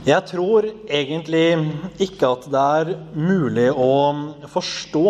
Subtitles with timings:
[0.00, 1.60] Jeg tror egentlig
[2.00, 4.16] ikke at det er mulig å
[4.48, 5.02] forstå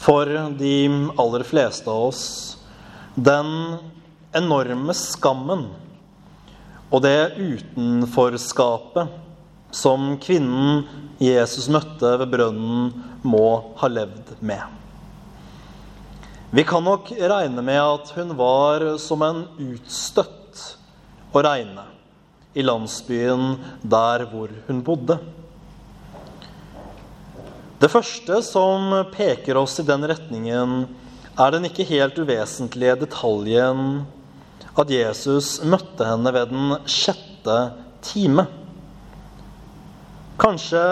[0.00, 0.26] for
[0.58, 0.72] de
[1.14, 2.24] aller fleste av oss
[3.14, 3.78] den
[4.34, 5.68] enorme skammen
[6.90, 9.14] og det utenforskapet
[9.70, 10.82] som kvinnen
[11.22, 12.90] Jesus møtte ved brønnen,
[13.22, 14.64] må ha levd med.
[16.50, 20.64] Vi kan nok regne med at hun var som en utstøtt
[21.30, 21.84] å regne
[22.54, 25.18] i landsbyen der hvor hun bodde.
[27.80, 30.82] Det første som peker oss i den retningen,
[31.40, 34.02] er den ikke helt uvesentlige detaljen
[34.78, 37.56] at Jesus møtte henne ved den sjette
[38.04, 38.44] time.
[40.40, 40.82] Kanskje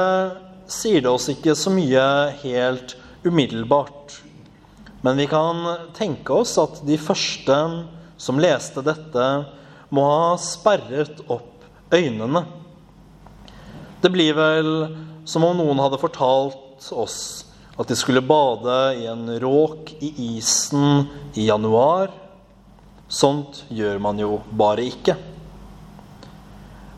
[0.69, 2.07] sier det oss ikke så mye
[2.43, 4.19] helt umiddelbart,
[5.05, 5.63] men vi kan
[5.97, 7.57] tenke oss at de første
[8.19, 9.27] som leste dette,
[9.95, 12.45] må ha sperret opp øynene.
[14.03, 14.71] Det blir vel
[15.29, 17.19] som om noen hadde fortalt oss
[17.79, 21.07] at de skulle bade i en råk i isen
[21.39, 22.11] i januar.
[23.09, 25.15] Sånt gjør man jo bare ikke.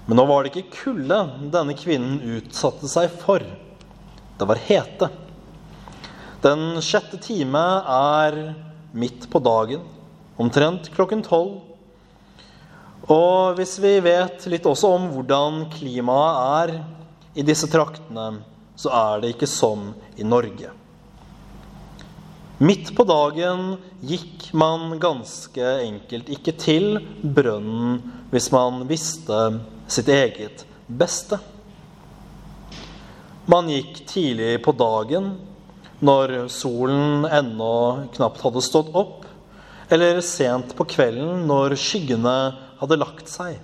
[0.09, 1.19] Men nå var det ikke kulde
[1.53, 3.45] denne kvinnen utsatte seg for.
[4.41, 5.11] Det var hete.
[6.41, 8.39] Den sjette time er
[8.97, 9.85] midt på dagen,
[10.41, 11.61] omtrent klokken tolv.
[13.09, 18.43] Og hvis vi vet litt også om hvordan klimaet er i disse traktene,
[18.77, 20.73] så er det ikke som i Norge.
[22.61, 29.39] Midt på dagen gikk man ganske enkelt ikke til brønnen hvis man visste
[29.89, 31.39] sitt eget beste.
[33.51, 35.33] Man gikk tidlig på dagen,
[36.05, 37.73] når solen ennå
[38.15, 39.25] knapt hadde stått opp,
[39.91, 42.37] eller sent på kvelden når skyggene
[42.81, 43.59] hadde lagt seg.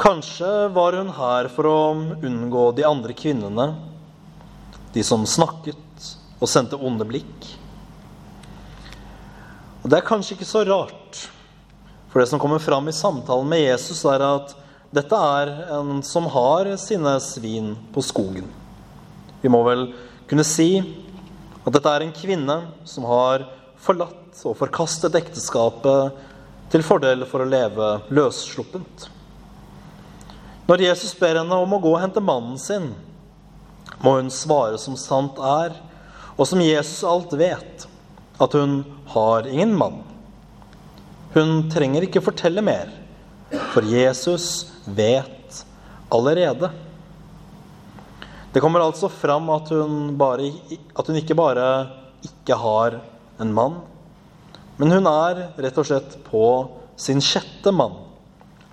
[0.00, 1.76] Kanskje var hun her for å
[2.24, 3.70] unngå de andre kvinnene,
[4.92, 7.48] de som snakket og sendte onde blikk.
[9.82, 11.22] Og Det er kanskje ikke så rart,
[12.10, 14.56] for det som kommer fram i samtalen med Jesus, er at
[14.96, 18.48] dette er en som har sine svin på skogen.
[19.42, 19.90] Vi må vel
[20.28, 20.80] kunne si
[21.62, 22.56] at dette er en kvinne
[22.88, 23.44] som har
[23.82, 26.16] forlatt og forkastet ekteskapet
[26.72, 29.08] til fordel for å leve løssluppent.
[30.66, 32.90] Når Jesus ber henne om å gå og hente mannen sin,
[34.02, 35.76] må hun svare som sant er,
[36.36, 37.86] og som Jesus alt vet,
[38.42, 38.80] at hun
[39.14, 40.02] har ingen mann.
[41.36, 42.90] Hun trenger ikke fortelle mer,
[43.72, 45.62] for Jesus vet
[46.12, 46.72] allerede.
[48.52, 50.50] Det kommer altså fram at hun, bare,
[50.96, 51.66] at hun ikke bare
[52.26, 52.98] ikke har
[53.38, 53.78] en mann,
[54.76, 56.44] men hun er rett og slett på
[57.00, 57.94] sin sjette mann,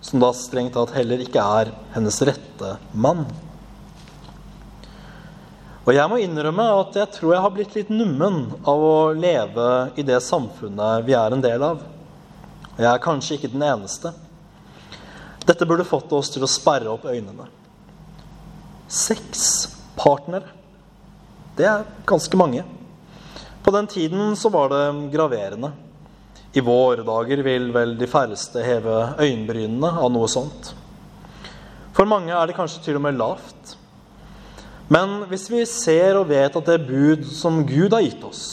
[0.04, 3.24] som da strengt tatt heller ikke er hennes rette mann.
[5.84, 9.70] Og jeg må innrømme at jeg tror jeg har blitt litt nummen av å leve
[10.00, 11.82] i det samfunnet vi er en del av.
[12.74, 14.14] Og jeg er kanskje ikke den eneste.
[15.44, 17.50] Dette burde fått oss til å sperre opp øynene.
[18.88, 19.44] Seks
[20.00, 20.48] partnere.
[21.58, 22.64] Det er ganske mange.
[23.64, 25.74] På den tiden så var det graverende.
[26.54, 30.76] I våre dager vil vel de færreste heve øyenbrynene av noe sånt.
[31.98, 33.74] For mange er det kanskje til og med lavt.
[34.94, 38.44] Men hvis vi ser og vet at det bud som Gud har gitt oss,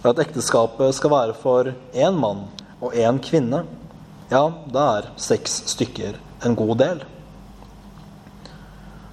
[0.00, 2.46] er at ekteskapet skal være for én mann
[2.80, 3.66] og én kvinne,
[4.30, 6.16] ja, da er seks stykker
[6.46, 7.04] en god del.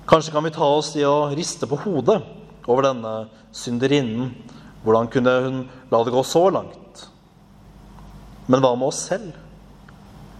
[0.08, 2.22] Kanskje kan vi ta oss i å riste på hodet
[2.70, 3.14] over denne
[3.52, 4.32] synderinnen.
[4.84, 5.60] Hvordan kunne hun
[5.92, 7.10] la det gå så langt?
[8.48, 9.32] Men hva med oss selv?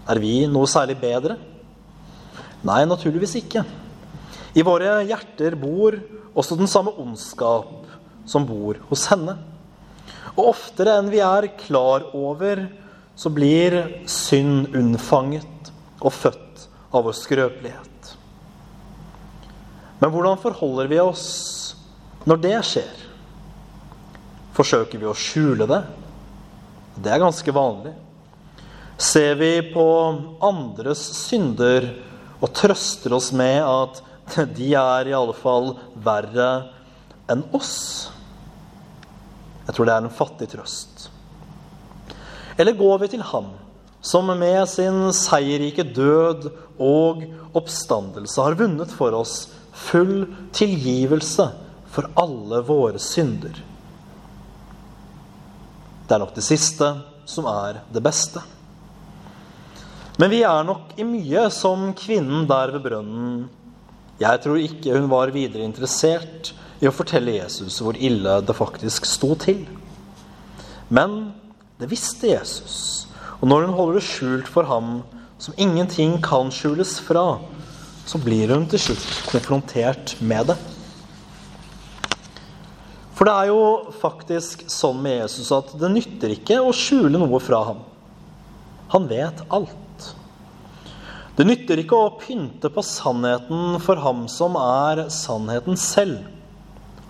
[0.08, 1.38] Er vi noe særlig bedre?
[2.64, 3.64] Nei, naturligvis ikke.
[4.54, 5.96] I våre hjerter bor
[6.34, 7.88] også den samme ondskap
[8.28, 9.36] som bor hos henne.
[10.34, 12.66] Og oftere enn vi er klar over,
[13.16, 13.76] så blir
[14.10, 18.14] synd unnfanget og født av vår skrøpelighet.
[20.00, 21.26] Men hvordan forholder vi oss
[22.28, 23.04] når det skjer?
[24.54, 25.82] Forsøker vi å skjule det?
[26.94, 27.92] Det er ganske vanlig.
[29.00, 29.86] Ser vi på
[30.44, 31.88] andres synder
[32.38, 34.02] og trøster oss med at
[34.58, 35.74] de er i alle fall
[36.04, 36.50] verre
[37.30, 37.74] enn oss.
[39.64, 41.08] Jeg tror det er en fattig trøst.
[42.60, 43.50] Eller går vi til ham
[44.04, 47.24] som med sin seierrike død og
[47.56, 51.48] oppstandelse har vunnet for oss full tilgivelse
[51.94, 53.56] for alle våre synder?
[56.14, 56.88] Det er nok det siste
[57.26, 58.38] som er det beste.
[60.22, 63.40] Men vi er nok i mye som kvinnen der ved brønnen.
[64.20, 69.10] Jeg tror ikke hun var videre interessert i å fortelle Jesus hvor ille det faktisk
[69.10, 69.64] sto til.
[70.86, 71.34] Men
[71.82, 73.08] det visste Jesus,
[73.40, 75.00] og når hun holder det skjult for ham,
[75.42, 77.40] som ingenting kan skjules fra,
[78.06, 80.60] så blir hun til slutt konfrontert med det.
[83.24, 87.38] For det er jo faktisk sånn med Jesus at det nytter ikke å skjule noe
[87.40, 87.78] fra ham.
[88.92, 90.08] Han vet alt.
[91.38, 96.18] Det nytter ikke å pynte på sannheten for ham som er sannheten selv.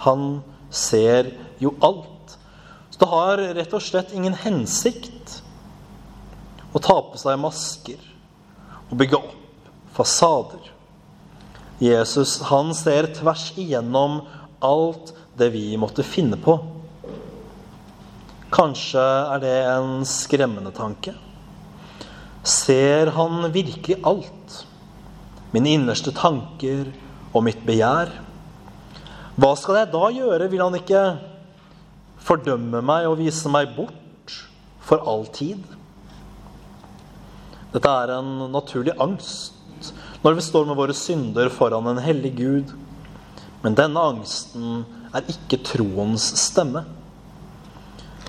[0.05, 0.38] Han
[0.70, 2.38] ser jo alt.
[2.94, 5.40] Så det har rett og slett ingen hensikt
[6.70, 8.06] å ta på seg masker
[8.87, 9.67] og bygge opp
[9.99, 10.62] fasader.
[11.82, 14.20] Jesus han ser tvers igjennom
[14.62, 16.56] alt det vi måtte finne på.
[18.54, 21.14] Kanskje er det en skremmende tanke.
[22.44, 24.60] Ser han virkelig alt?
[25.54, 26.90] Mine innerste tanker
[27.34, 28.12] og mitt begjær?
[29.34, 30.50] Hva skal jeg da gjøre?
[30.52, 31.02] Vil han ikke
[32.22, 34.36] fordømme meg og vise meg bort
[34.84, 35.64] for all tid?
[37.75, 39.50] Dette er en naturlig angst
[40.25, 42.70] når vi står med våre synder foran en hellig Gud.
[43.64, 44.84] Men denne angsten
[45.14, 46.84] er ikke troens stemme.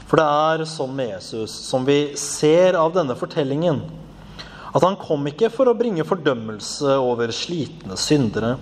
[0.05, 3.81] For det er sånn med Jesus, som vi ser av denne fortellingen,
[4.75, 8.55] at han kom ikke for å bringe fordømmelse over slitne syndere.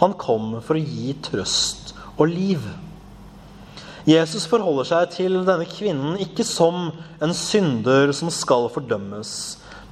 [0.00, 2.64] Han kom for å gi trøst og liv.
[4.08, 6.88] Jesus forholder seg til denne kvinnen ikke som
[7.20, 9.32] en synder som skal fordømmes,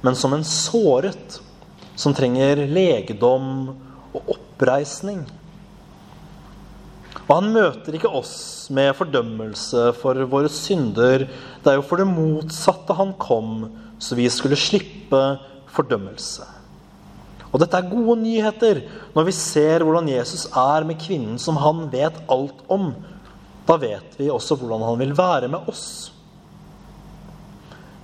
[0.01, 1.37] men som en såret
[1.99, 3.69] som trenger legedom
[4.09, 5.21] og oppreisning.
[7.29, 11.25] Og han møter ikke oss med fordømmelse for våre synder.
[11.63, 13.67] Det er jo for det motsatte han kom,
[14.01, 15.21] så vi skulle slippe
[15.73, 16.45] fordømmelse.
[17.49, 18.83] Og dette er gode nyheter
[19.15, 22.91] når vi ser hvordan Jesus er med kvinnen som han vet alt om.
[23.65, 25.87] Da vet vi også hvordan han vil være med oss.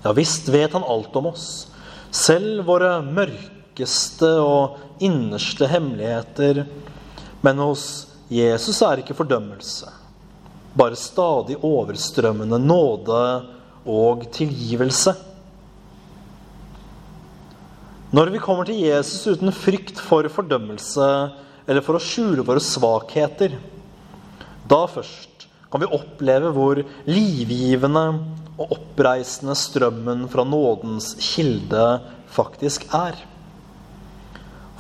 [0.05, 1.67] Ja visst vet han alt om oss.
[2.13, 6.65] Selv våre mørkeste og innerste hemmeligheter.
[7.45, 7.85] Men hos
[8.31, 9.91] Jesus er ikke fordømmelse,
[10.73, 13.21] bare stadig overstrømmende nåde
[13.85, 15.13] og tilgivelse.
[18.15, 21.09] Når vi kommer til Jesus uten frykt for fordømmelse
[21.67, 23.57] eller for å skjule våre svakheter,
[24.65, 28.05] da først kan vi oppleve hvor livgivende
[28.55, 31.85] og oppreisende strømmen fra nådens kilde
[32.31, 33.19] faktisk er.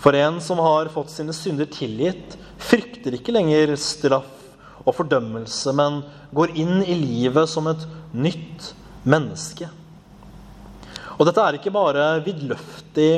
[0.01, 4.31] For en som har fått sine synder tilgitt, frykter ikke lenger straff
[4.85, 6.01] og fordømmelse, men
[6.35, 8.71] går inn i livet som et nytt
[9.05, 9.69] menneske.
[11.15, 13.11] Og dette er ikke bare vidløftig,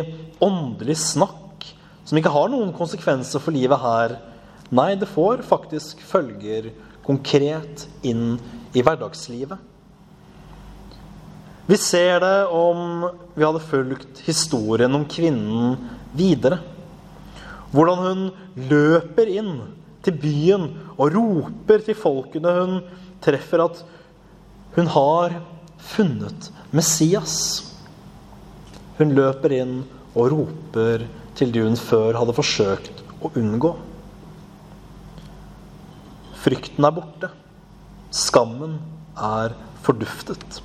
[0.44, 1.66] åndelig snakk
[2.08, 4.18] som ikke har noen konsekvenser for livet her.
[4.72, 6.70] Nei, det får faktisk følger
[7.08, 8.38] konkret inn
[8.76, 9.58] i hverdagslivet.
[11.68, 15.76] Vi ser det om vi hadde fulgt historien om kvinnen
[16.16, 16.62] videre.
[17.74, 18.22] Hvordan hun
[18.70, 19.54] løper inn
[20.06, 22.78] til byen og roper til folkene hun
[23.24, 23.82] treffer, at
[24.78, 25.40] hun har
[25.82, 27.36] funnet Messias.
[28.98, 29.82] Hun løper inn
[30.14, 31.06] og roper
[31.38, 33.74] til de hun før hadde forsøkt å unngå.
[36.38, 37.30] Frykten er borte.
[38.14, 38.78] Skammen
[39.18, 40.62] er forduftet.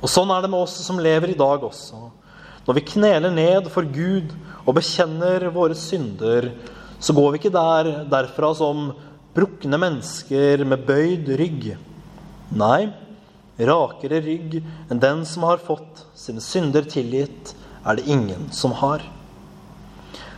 [0.00, 2.08] Og sånn er det med oss som lever i dag også.
[2.66, 4.34] Når vi kneler ned for Gud
[4.66, 6.50] og bekjenner våre synder,
[7.00, 8.90] så går vi ikke der derfra som
[9.34, 11.70] brukne mennesker med bøyd rygg.
[12.60, 12.90] Nei,
[13.60, 14.58] rakere rygg
[14.90, 19.04] enn den som har fått sine synder tilgitt, er det ingen som har.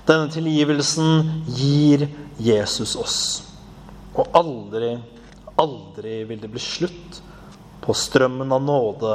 [0.07, 2.07] Denne tilgivelsen gir
[2.43, 3.19] Jesus oss.
[4.15, 4.97] Og aldri,
[5.59, 7.21] aldri vil det bli slutt
[7.83, 9.15] på strømmen av nåde